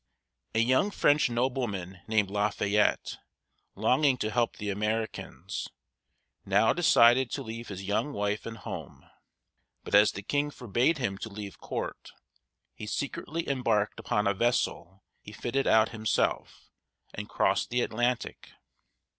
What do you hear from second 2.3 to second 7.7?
La fā yette´, longing to help the Americans, now decided to leave